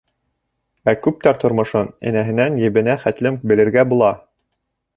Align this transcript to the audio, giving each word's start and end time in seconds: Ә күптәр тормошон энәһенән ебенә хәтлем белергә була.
Ә 0.93 0.93
күптәр 1.07 1.39
тормошон 1.43 1.91
энәһенән 2.11 2.57
ебенә 2.63 2.97
хәтлем 3.05 3.39
белергә 3.53 3.85
була. 3.93 4.11